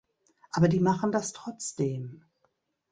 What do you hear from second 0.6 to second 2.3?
die machen das trotzdem.